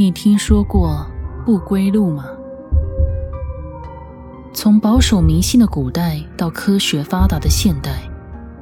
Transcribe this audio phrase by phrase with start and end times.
[0.00, 1.04] 你听说过
[1.44, 2.24] 不归路吗？
[4.54, 8.08] 从保守迷信的古代到科学发达的现代，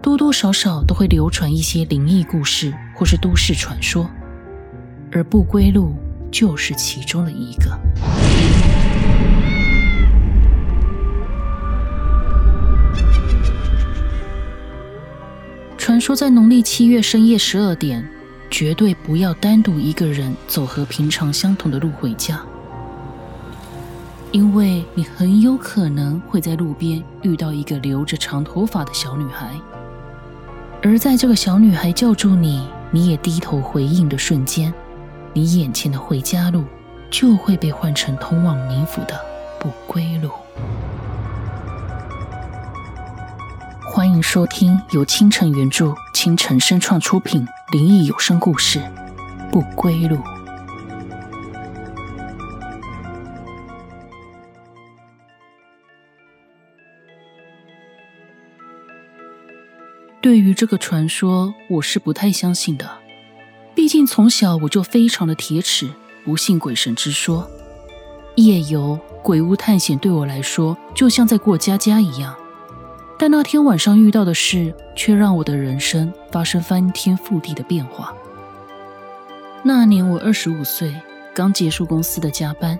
[0.01, 4.09] 多多少少都会流传一些灵异故事或是都市传说，
[5.13, 5.95] 而不归路
[6.31, 7.79] 就是其中的一个。
[15.77, 18.09] 传说在农历七月深夜十二点，
[18.51, 22.41] 绝对不要单独一个人走和平常相同的路回家，
[24.33, 29.51] 因为你很有可能会在路边遇到一个留着长头发的小女孩，
[30.83, 34.73] 而在这个小女孩叫住你，你也低头回应的瞬间，
[35.33, 36.65] 你眼前的回家路
[37.11, 39.21] 就会被换成通往冥府的
[39.59, 40.31] 不归路。
[43.93, 48.79] 欢迎收听由清晨原著、清晨声创出品灵异有声故事
[49.51, 50.17] 《不归路》。
[60.23, 62.89] 对于这个传说，我是不太相信的。
[63.75, 65.91] 毕竟从小我就非常的铁齿，
[66.25, 67.51] 不信鬼神之说。
[68.37, 72.37] 夜游、鬼屋探险对我来说，就像在过家家一样。
[73.19, 78.15] 但那天晚上遇到的事，却让我的人生发生翻天覆地的变化。
[79.63, 80.95] 那年我二十五岁，
[81.35, 82.79] 刚结束公司的加班，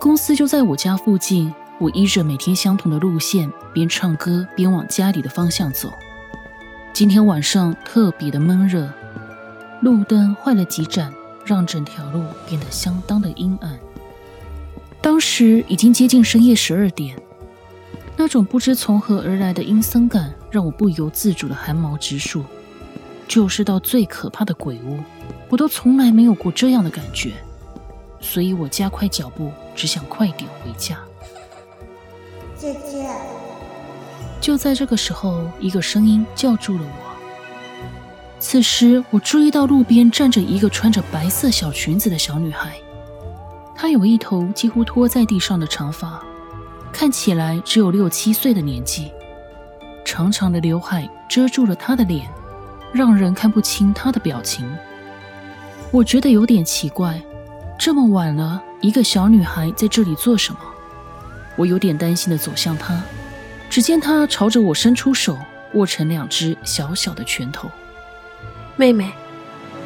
[0.00, 1.54] 公司就在我家附近。
[1.78, 5.92] 我依着每天相同的路线，边唱歌边往家里的方向走。
[6.92, 8.90] 今天晚上特别的闷热，
[9.80, 11.12] 路灯坏了几盏，
[11.44, 13.78] 让整条路变得相当的阴暗。
[15.00, 17.16] 当时已经接近深夜十二点。
[18.20, 22.44] 那种不知从何而来的阴森感，让我不由自主的寒毛直竖。
[23.28, 24.98] 就是到最可怕的鬼屋，
[25.48, 27.34] 我都从来没有过这样的感觉，
[28.20, 30.98] 所以我加快脚步，只想快点回家。
[32.56, 33.08] 姐姐，
[34.40, 37.08] 就在这个时候，一个声音叫住了我。
[38.40, 42.76] 此时，我注意到路边站着一个穿着白色小裙子的小女孩，
[43.76, 46.20] 她有一头几乎拖在地上的长发。
[46.92, 49.12] 看起来只有六七岁的年纪，
[50.04, 52.28] 长长的刘海遮住了她的脸，
[52.92, 54.68] 让人看不清她的表情。
[55.90, 57.20] 我觉得有点奇怪，
[57.78, 60.60] 这么晚了，一个小女孩在这里做什么？
[61.56, 63.00] 我有点担心的走向她，
[63.70, 65.38] 只见她朝着我伸出手，
[65.74, 67.70] 握成两只小小的拳头。
[68.76, 69.10] 妹妹，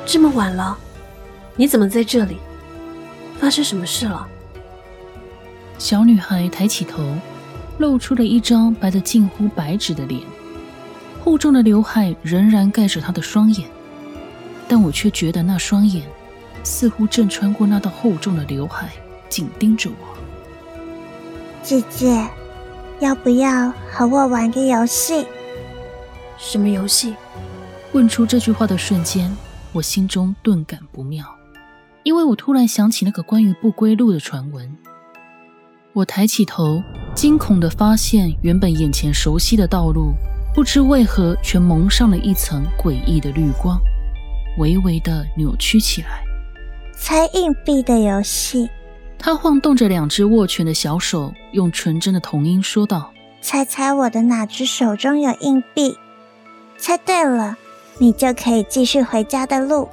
[0.07, 0.77] 这么晚了，
[1.57, 2.39] 你怎么在这里？
[3.39, 4.27] 发生什么事了？
[5.83, 7.03] 小女孩抬起头，
[7.79, 10.23] 露出了一张白得近乎白纸的脸，
[11.25, 13.69] 厚重的刘海仍然盖着她的双眼，
[14.69, 16.05] 但我却觉得那双眼
[16.63, 18.93] 似乎正穿过那道厚重的刘海，
[19.29, 20.17] 紧盯着我。
[21.65, 22.29] 姐姐，
[23.01, 25.27] 要不要和我玩个游戏？
[26.39, 27.13] 什么游戏？
[27.91, 29.37] 问出这句话的瞬间，
[29.73, 31.27] 我心中顿感不妙，
[32.05, 34.73] 因为我突然想起那个关于不归路的传闻。
[35.95, 36.83] 我抬起头，
[37.15, 40.15] 惊恐地发现，原本眼前熟悉的道路，
[40.55, 43.79] 不知为何却蒙上了一层诡异的绿光，
[44.57, 46.25] 微微地扭曲起来。
[46.97, 48.71] 猜硬币的游戏。
[49.19, 55.99] 他晃动着两只握拳的小手，用纯真的童音说道：“猜猜我的哪只手中有硬币？
[56.79, 57.59] 猜对了，
[57.99, 59.87] 你就可以继续回家的路；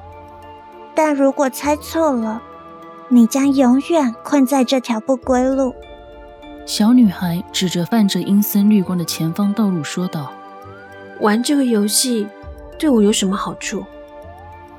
[0.95, 2.41] 但如果猜错了，
[3.09, 5.75] 你将永远困在这条不归路。”
[6.69, 10.31] 小女孩指着泛着阴森绿光的前方道路说道
[11.19, 12.27] ：“玩这个游戏
[12.77, 13.83] 对我有什么好处？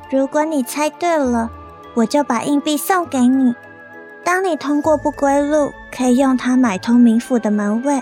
[0.08, 1.50] 如果你猜对了，
[1.94, 3.52] 我就把硬币送给你。
[4.22, 8.00] 当你通过不归路，可以用它买通冥府的门卫，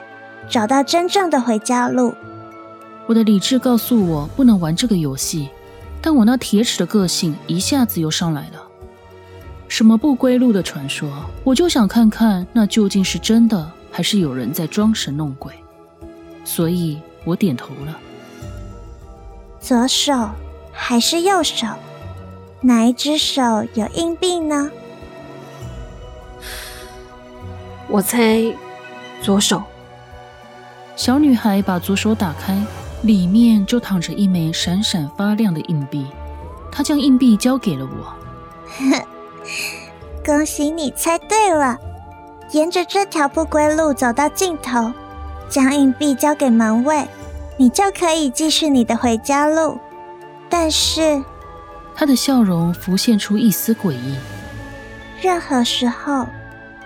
[0.51, 2.13] 找到真正的回家路。”
[3.09, 5.49] 我的理智告诉我不能玩这个游戏，
[6.03, 8.63] 但我那铁齿的个性一下子又上来了。
[9.67, 11.11] 什么不归路的传说，
[11.43, 13.73] 我就想看看那究竟是真的。
[13.99, 15.53] 还是有人在装神弄鬼，
[16.45, 17.99] 所以我点头了。
[19.59, 20.31] 左手
[20.71, 21.67] 还是右手？
[22.61, 23.43] 哪一只手
[23.75, 24.71] 有硬币呢？
[27.91, 28.41] 我猜
[29.21, 29.65] 左手。
[30.95, 32.57] 小女孩把左手打开，
[33.03, 36.07] 里面就躺着一枚闪闪发亮的硬币。
[36.71, 38.15] 她将硬币交给了我。
[40.25, 41.77] 恭喜你猜对了。
[42.53, 44.93] 沿着这条不归路走到尽头，
[45.51, 47.07] 将硬币交给门卫，
[47.57, 49.79] 你就可以继续你的回家路。
[50.49, 51.23] 但是，
[51.95, 54.17] 他的笑容浮现出一丝诡异。
[55.21, 56.27] 任何时候，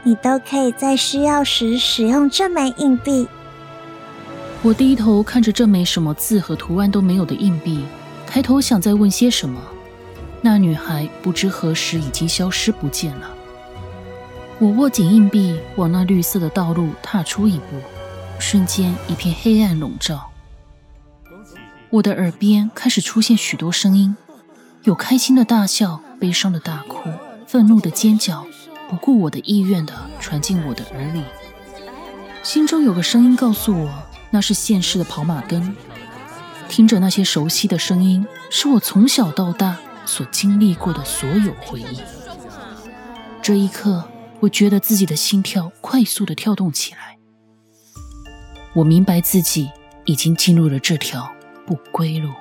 [0.03, 3.29] 你都可以在需要时使用这枚硬币。
[4.63, 7.85] 我低头看着这枚什么字和图案都没有的硬币，
[8.27, 9.61] 抬头想再问些什么。
[10.41, 13.31] 那女孩不知何时已经消失不见了。
[14.63, 17.81] 我握紧硬币，往那绿色的道路踏出一步，
[18.39, 20.31] 瞬间一片黑暗笼罩。
[21.91, 24.17] 我的耳边开始出现许多声音，
[24.85, 27.11] 有开心的大笑，悲伤的大哭，
[27.45, 28.47] 愤怒的尖叫，
[28.89, 31.25] 不顾我的意愿的传进我的耳里。
[32.45, 33.91] 心中有个声音告诉我。
[34.31, 35.77] 那是现世的跑马灯，
[36.69, 39.77] 听着那些熟悉的声音，是我从小到大
[40.07, 42.01] 所经历过的所有回忆。
[43.43, 44.05] 这一刻，
[44.43, 47.17] 我觉得自己的心跳快速的跳动起来。
[48.75, 49.71] 我明白自己
[50.05, 51.33] 已经进入了这条
[51.65, 52.33] 不归路。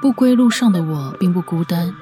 [0.00, 1.92] 不归路上的我并不孤单，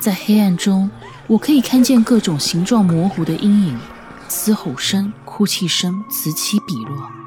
[0.00, 0.90] 在黑暗中，
[1.28, 3.78] 我可以看见各种形状模糊的阴影，
[4.28, 7.23] 嘶吼声、哭泣声此起彼落。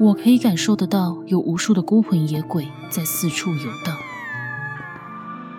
[0.00, 3.96] 我可以感受得到，有无数的孤魂野鬼在四处游荡。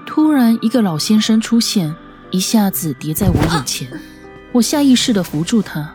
[0.05, 1.95] 突然，一个老先生出现，
[2.31, 3.87] 一下子叠在我眼前，
[4.51, 5.93] 我下意识地扶住他。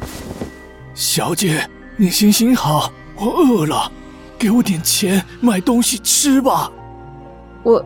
[0.95, 3.93] 小姐，你行行好，我饿了，
[4.39, 6.73] 给我点钱买东西吃吧。
[7.63, 7.85] 我，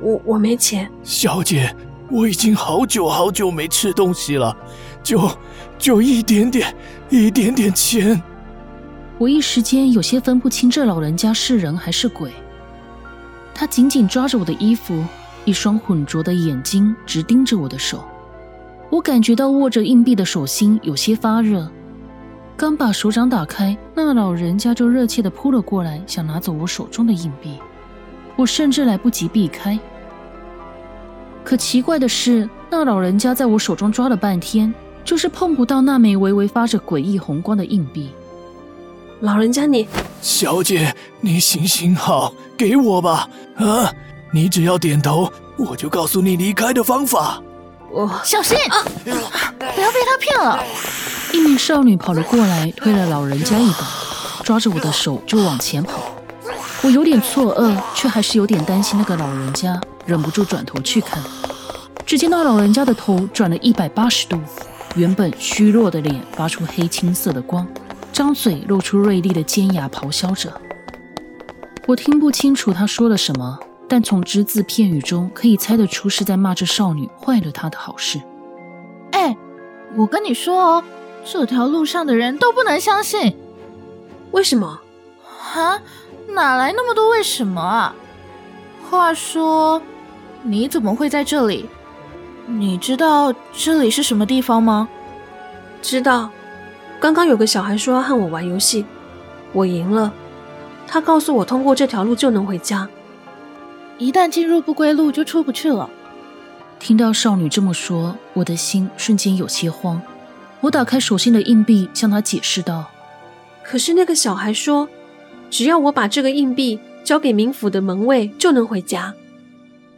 [0.00, 1.74] 我我没钱，小姐，
[2.10, 4.56] 我已经好久好久没吃东西了，
[5.02, 5.30] 就
[5.78, 6.74] 就一点点，
[7.10, 8.20] 一点点钱。
[9.20, 12.32] 我一时间有些分不清这老人家是人还是鬼。
[13.54, 15.04] 他紧紧抓着我的衣服，
[15.44, 18.02] 一双浑浊的眼睛直盯着我的手。
[18.88, 21.70] 我感觉到握着硬币的手心有些发热，
[22.56, 27.58] 刚把手掌打开，那老人家就热切地扑了过来，想拿走我手中的硬币。
[28.36, 29.78] 我甚至来不及避开，
[31.44, 34.72] 可奇怪的是，那老人家在我手中抓了半天，
[35.04, 38.08] 就是碰不到那枚微微发着诡异红光的硬币。
[39.20, 39.86] 老人家，你
[40.22, 43.28] 小姐，你行行好，给我吧！
[43.56, 43.92] 啊，
[44.32, 47.42] 你只要点头，我就告诉你离开的方法。
[47.90, 50.64] 我小心啊，不要被他骗了！
[51.34, 56.00] 一名少女跑了过来，推了老人家一把，抓着我的手就往前跑。
[56.82, 61.22] 我有点错愕，却还是有点担心那个老人家，忍不住转头去看。
[62.06, 64.40] 只见到老人家的头转了一百八十度，
[64.94, 67.66] 原本虚弱的脸发出黑青色的光，
[68.20, 70.52] 张嘴露出锐利的尖牙，咆哮着。
[71.86, 73.58] 我听不清楚他说了什么，
[73.88, 78.20] 但从只字片语中可以猜得出是在骂这少女坏了他的好事。
[79.12, 79.34] 哎，
[79.96, 80.84] 我跟你说哦，
[81.24, 83.34] 这条路上的人都不能相信。
[84.32, 84.78] 为什么？
[85.54, 85.80] 啊？
[86.28, 87.94] 哪来那么多为什么啊？
[88.90, 89.80] 话说，
[90.42, 91.64] 你怎么会在这里？
[92.44, 94.86] 你知道这里是什么地方吗？
[95.80, 96.28] 知道，
[97.00, 98.84] 刚刚有个小孩说要和我玩游戏，
[99.52, 100.12] 我赢了，
[100.86, 102.88] 他告诉我通过这条路就能回家。
[103.98, 105.88] 一旦进入不归路，就出不去了。
[106.78, 110.00] 听到少女这么说，我的心瞬间有些慌。
[110.60, 112.90] 我打开手心的硬币，向她解释道
[113.64, 114.88] ：“可是那个小孩说。”
[115.50, 119.12] 只要我把这个硬币交给冥府的门卫，就能回家。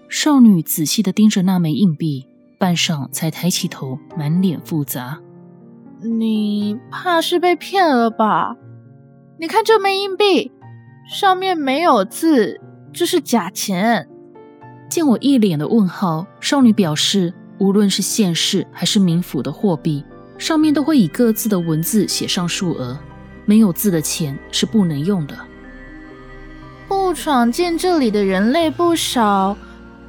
[0.08, 5.20] 少女仔细的盯着那枚硬币，半晌才抬起头，满脸复杂。
[6.02, 8.56] 你怕是被骗了吧？
[9.38, 10.50] 你看这枚硬币，
[11.08, 12.60] 上面没有字，
[12.92, 14.08] 这是假钱。
[14.88, 20.04] 见我一脸的问号，少女表示，无论是现世还是冥府的货币，
[20.38, 22.98] 上面都会以各自的文字写上数额。
[23.44, 25.36] 没有字的钱是不能用的。
[26.86, 29.56] 不闯进这里的人类不少，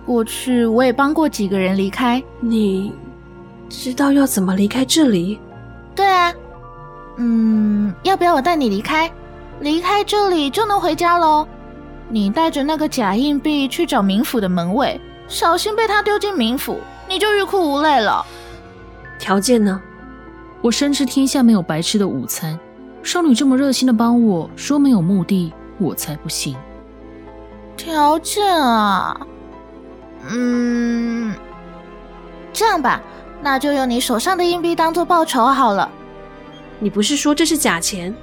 [0.06, 2.22] 过去我也帮过几个人离开。
[2.40, 2.94] 你
[3.70, 5.40] 知道要怎么离开这里？
[5.96, 6.34] 对啊，
[7.18, 9.12] 嗯，要不要我带你离开？
[9.60, 11.48] 离开这里就能回家喽。
[12.10, 18.26] 你带着那个假硬币去找冥府的门卫，小心被他丢进冥府，你就欲哭无泪了。
[19.20, 19.82] 条件呢？
[20.62, 22.60] 我深知天下没有白吃的午餐。
[23.04, 26.56] 少女这么热心的帮我说没有目的，我才不信。
[27.76, 29.28] 条件啊，
[30.30, 31.36] 嗯，
[32.52, 33.02] 这样吧，
[33.44, 35.92] 那就用你手上的硬币当做报酬好了。
[36.80, 38.16] 你不是说这是假钱？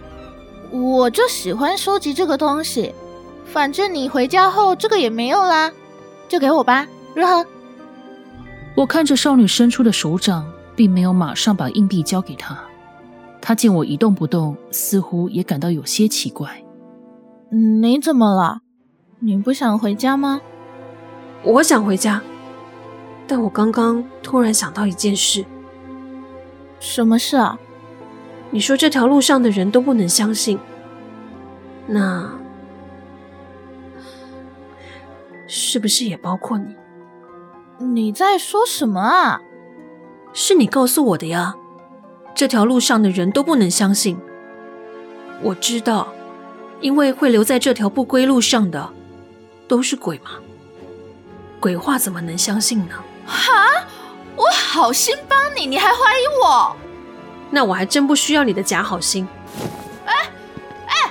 [0.71, 2.95] 我就喜欢收集这个东西，
[3.45, 5.71] 反正你回家后这个也没有啦，
[6.29, 7.45] 就给我吧，如何？
[8.77, 12.57] 我看着少女伸出的手掌，并没有马上把硬币交给她。
[13.43, 16.62] 她见我一动不动，似乎也感到有些奇怪。
[17.50, 18.61] 你怎么了？
[19.19, 20.41] 你不想回家吗？
[21.43, 22.23] 我想回家，
[23.31, 25.45] 但我刚刚突然想到一件事。
[26.81, 27.61] 什么事啊？
[28.51, 30.59] 你说这条路上的人都不能相信，
[31.87, 32.29] 那
[35.47, 36.75] 是不是也包括你？
[37.79, 39.41] 你在说什么啊？
[40.33, 41.55] 是你告诉我的呀。
[42.35, 44.19] 这条路上的人都不能相信。
[45.41, 46.13] 我知道。
[46.81, 48.91] 因为会留在这条不归路上的，
[49.69, 50.31] 都是鬼嘛。
[51.61, 52.95] 鬼话怎么能相信呢？
[53.27, 53.87] 哈！
[54.37, 56.77] 我好心帮你，你还怀疑我？
[57.50, 59.27] 那我还真不需要你的假好心。
[60.07, 60.15] 哎
[60.87, 61.11] 哎，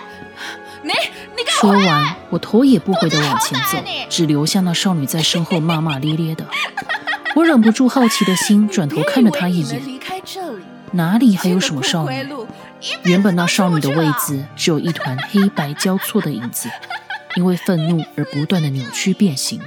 [0.81, 0.91] 你
[1.35, 3.77] 你说完，我头也不回的往前走，
[4.09, 6.45] 只留下那少女在身后骂骂咧咧的。
[7.35, 9.99] 我忍不住好奇的心，转头看了她一眼。
[10.93, 12.27] 哪里还有什么少女？
[13.03, 16.69] 原本那少女的位置只有一团黑白交错的影子，
[17.35, 19.61] 因为愤怒而不断的扭曲变形。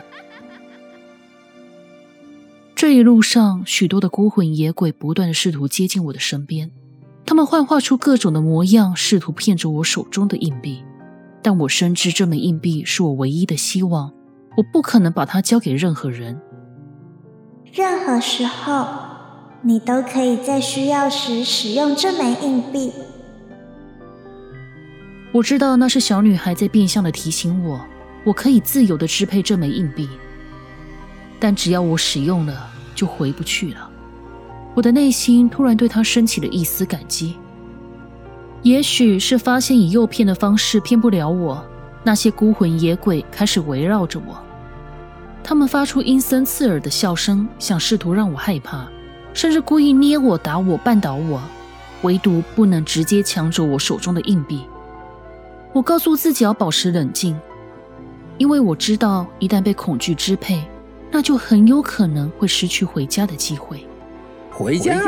[2.82, 6.72] 这一路上，许多的孤魂野鬼不断的试图接近我的身边，
[7.24, 10.82] 他们幻化出各种的模样，试图骗走我手中的硬币。
[11.42, 14.12] 但我深知这枚硬币是我唯一的希望，
[14.56, 16.40] 我不可能把它交给任何人。
[17.72, 18.88] 任何时候。
[19.62, 22.90] 你都可以在需要时使用这枚硬币。
[25.32, 27.80] 我知道那是小女孩在变相的提醒我，
[28.24, 30.08] 我可以自由的支配这枚硬币。
[31.38, 32.71] 但只要我使用了，
[33.02, 33.90] 就回不去了。
[34.74, 37.36] 我的内心突然对他升起了一丝感激。
[38.62, 41.60] 也许是发现以诱骗的方式骗不了我，
[42.04, 44.38] 那些孤魂野鬼开始围绕着我，
[45.42, 48.88] 他们发出阴森刺耳的笑声，想试图让我害怕。
[49.34, 51.42] 甚至故意捏我、打我、绊倒我，
[52.02, 54.62] 唯独不能直接抢走我手中的硬币。
[55.72, 57.36] 我告诉自己要保持冷静，
[58.38, 60.62] 因为我知道一旦被恐惧支配，
[61.12, 63.86] 那就很有可能会失去回家的机会。
[64.50, 64.98] 回家？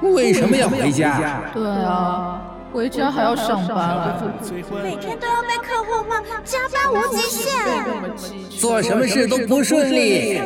[0.00, 1.42] 为什么要回家？
[1.52, 2.40] 对啊，
[2.72, 4.32] 回家还要上班，
[4.82, 10.40] 每天都要被客户骂，加班无极限，做什么事都不顺利。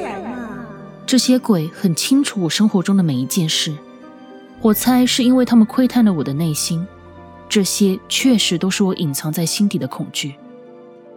[1.07, 3.73] 这些鬼很清楚我生活中的每一件事，
[4.61, 6.85] 我猜是因为他们窥探了我的内心，
[7.49, 10.35] 这些确实都是我隐藏在心底的恐惧。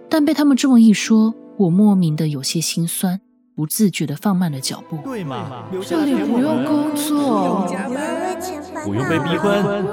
[0.10, 3.20] 但被他们这么一说，我莫名的有些心酸，
[3.58, 5.00] 不自觉的放慢了脚步。
[5.04, 5.64] 对嘛？
[5.84, 7.68] 这里不用工作，
[8.86, 9.84] 不用被逼婚，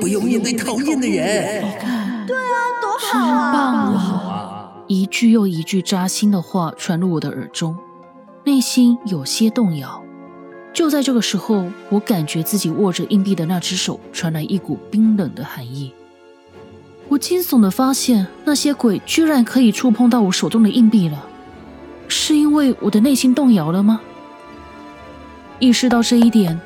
[0.00, 1.64] 不用面对讨厌的人。
[1.64, 3.90] 你看，对啊，多好啊！
[3.92, 4.72] 多好啊！
[4.88, 7.76] 一句又一句扎心的话传入我的耳中。
[8.42, 10.02] 内心有些动摇。
[10.72, 15.92] 就在这个时候，我感觉自己握着硬币的那只手传来一股冰冷的寒意。
[17.06, 21.24] 我惊悚的发现，那些鬼居然可以触碰到我手中的硬币了。
[22.08, 24.00] 是因为我的内心动摇了吗？
[25.58, 26.60] 意识到这一点，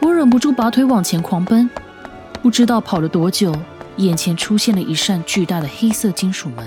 [0.00, 1.68] 我忍不住拔腿往前狂奔。
[2.42, 3.54] 不知道跑了多久，
[3.96, 6.66] 眼前出现了一扇巨大的黑色金属门。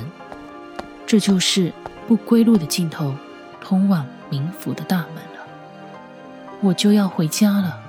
[1.05, 1.71] 这就是
[2.07, 3.15] 不归路的尽头，
[3.61, 4.05] 通往。
[4.31, 5.45] 冥府的大门了，
[6.59, 7.79] 我就要回家了。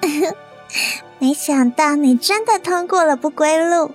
[1.18, 3.90] 没想到你真的通过了不归路。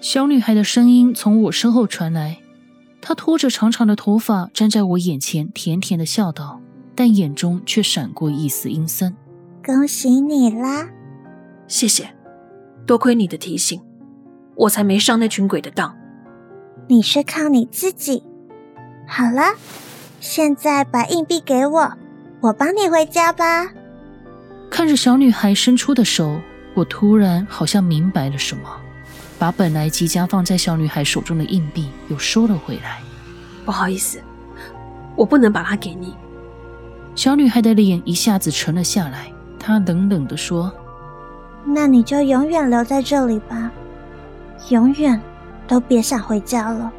[0.00, 2.38] 小女孩的声音从我身后传来，
[3.08, 6.60] 她拖着长长的头发站在我眼前，甜甜的笑道，
[6.96, 9.14] 但眼中却闪过一丝阴森。
[9.64, 10.88] 恭喜你啦！
[11.68, 12.12] 谢谢，
[12.84, 13.80] 多亏你的提醒，
[14.56, 15.96] 我才没上那群鬼的当。
[16.88, 18.24] 你是靠你自己。
[19.06, 19.54] 好了。
[20.18, 21.92] 现在把硬币给我，
[22.40, 23.68] 我帮你回家吧。
[24.68, 26.40] 看着小女孩伸出的手，
[26.74, 28.68] 我突然好像明白了什么，
[29.38, 33.00] 把本来即将放在小女孩手中的硬币又收了回来。
[33.64, 34.20] 不好意思，
[35.14, 36.14] 我不能把它给你。
[37.14, 40.72] 小女孩的脸一下子沉了下来，她冷冷地说
[41.64, 43.70] ：“那你就永远留在这里吧，
[44.68, 45.20] 永远
[45.66, 46.92] 都别想回家了。”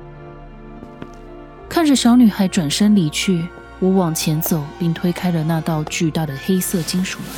[1.69, 3.47] 看着小女孩转身离去，
[3.79, 7.29] 我往前走，并推开了那道巨大的黑色金属门。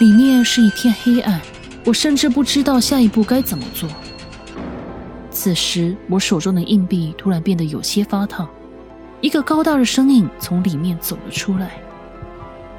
[0.00, 1.40] 里面是一片黑暗，
[1.84, 3.88] 我甚至不知道下一步该怎么做。
[5.30, 8.48] 此时，我手中的硬币突然变得有些发烫，
[9.20, 11.80] 一个高大的身影从里面走了出来。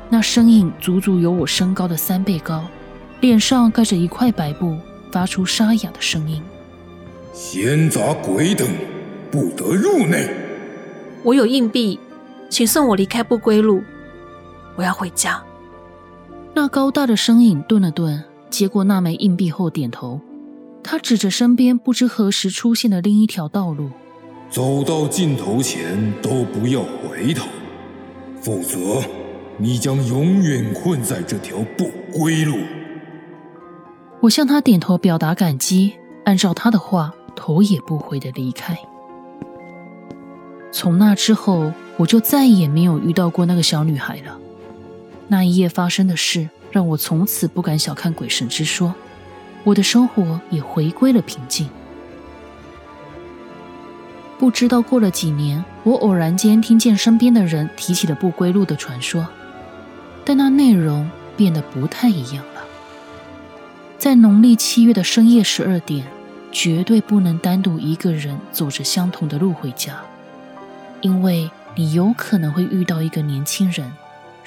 [0.09, 2.65] 那身影足足有我身高的三倍高，
[3.21, 4.77] 脸上盖着一块白布，
[5.11, 6.43] 发出沙哑的声音
[7.33, 8.67] ：“闲杂鬼等，
[9.31, 10.29] 不得入内。”
[11.23, 11.97] 我有硬币，
[12.49, 13.81] 请送我离开不归路。
[14.75, 15.41] 我要回家。
[16.53, 20.19] 那高大的身影顿了顿，接过那枚硬币后点头，
[20.83, 23.89] 他指着身边不知何时出现的另一条道路
[24.51, 27.47] ：“走到尽头前都不要回头，
[28.41, 29.01] 否则
[29.57, 32.57] 你将永远困在这条不归路。”
[34.21, 35.93] 我向他点头表达感激，
[36.25, 38.77] 按照他的话，头也不回的离开。
[40.73, 44.37] 从那之后，我就再也没有遇到过那个小女孩了。
[45.29, 46.49] 那一夜发生的事。
[46.71, 48.95] 让我从此不敢小看鬼神之说，
[49.63, 51.69] 我的生活也回归了平静。
[54.39, 59.27] 不知道过了几年，我偶然间听见身边的人提起了不归路的传说，
[60.25, 62.63] 但那内容变得不太一样了。
[63.99, 66.07] 在农历七月的深夜十二点，
[66.51, 70.01] 绝对不能单独一个人走着相同的路回家，
[71.01, 73.91] 因为你有可能会遇到一个年轻人。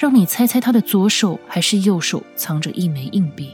[0.04, 3.49] 让你猜猜他的左手还是右手藏着一枚硬币。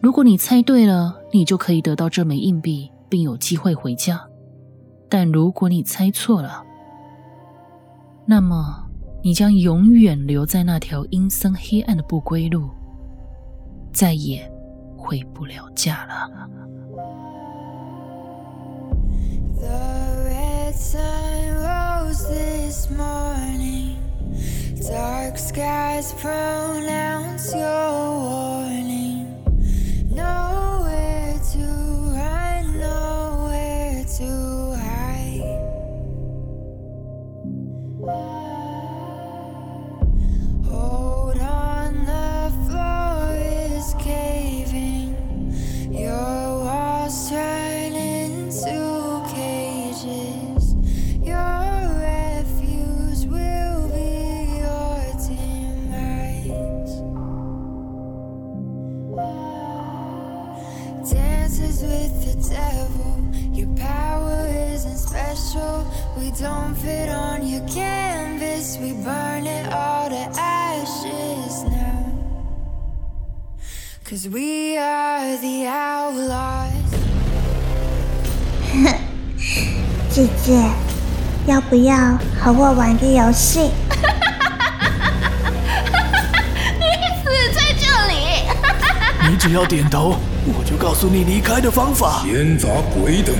[0.00, 4.24] 如果你猜对了，你就可以得到这枚硬币，并有机会回家。
[5.08, 6.62] 但如果你猜错了，
[8.24, 8.88] 那么
[9.20, 12.70] 你将永远留在那条阴森黑暗的不归路，
[13.92, 14.48] 再也
[14.96, 16.30] 回不了家了。
[24.88, 28.13] Dark skies pronounce your
[66.24, 68.78] We don't fit on your canvas.
[68.80, 72.00] We burn it all to ashes now.
[74.08, 76.72] Cause we are the outlaws.
[80.08, 80.58] 姐姐，
[81.44, 83.70] 要不要和我玩个游戏？
[86.80, 86.86] 你
[87.20, 89.28] 死在这里！
[89.28, 92.22] 你只要点头，我就告诉你离开的方法。
[92.22, 93.36] 闲杂鬼等，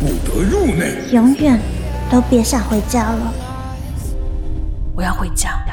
[0.00, 0.94] 不得入内。
[1.12, 1.60] 永远
[2.14, 3.34] 都别想回家了。
[4.94, 5.64] 我要回家。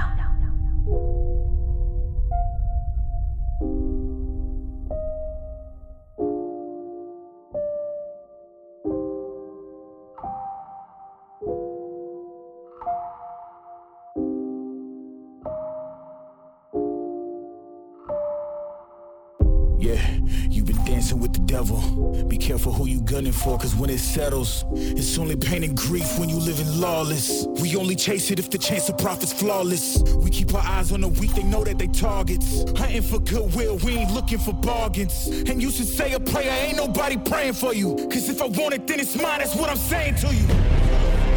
[23.43, 27.45] For, cause when it settles, it's only pain and grief when you living lawless.
[27.59, 30.01] We only chase it if the chance of profit's flawless.
[30.17, 32.63] We keep our eyes on the weak, they know that they targets.
[32.77, 35.27] Hunting for goodwill, we ain't looking for bargains.
[35.27, 37.95] And you should say a prayer, ain't nobody praying for you.
[38.11, 40.45] Cause if I want it, then it's mine, that's what I'm saying to you.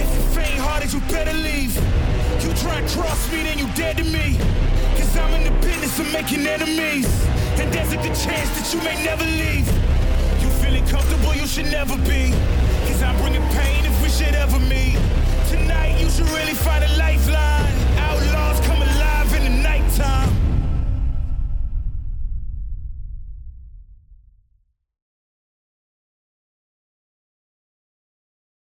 [0.04, 1.74] If it faint hearted, you better leave.
[2.44, 4.36] You try and cross me, then you dead to me.
[4.98, 7.06] Cause I'm in the business of making enemies.
[7.58, 9.93] And there's a good chance that you may never leave.
[10.64, 12.32] Feeling comfortable, you should never be.
[12.88, 14.96] Cause I'm bringing pain if we should ever meet.
[15.50, 17.73] Tonight, you should really find a lifeline.